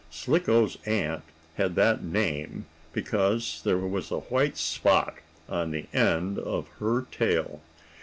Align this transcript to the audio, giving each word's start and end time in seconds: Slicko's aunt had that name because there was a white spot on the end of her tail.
Slicko's 0.09 0.79
aunt 0.87 1.21
had 1.57 1.75
that 1.75 2.03
name 2.03 2.65
because 2.91 3.61
there 3.63 3.77
was 3.77 4.09
a 4.09 4.21
white 4.21 4.57
spot 4.57 5.19
on 5.47 5.69
the 5.69 5.85
end 5.93 6.39
of 6.39 6.67
her 6.79 7.03
tail. 7.11 7.61